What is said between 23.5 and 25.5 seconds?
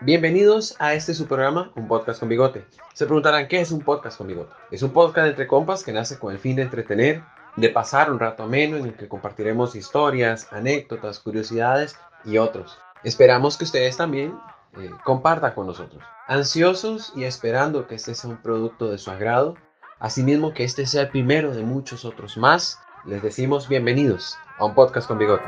bienvenidos a Un Podcast con Bigote.